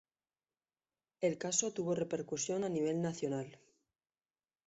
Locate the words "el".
1.19-1.37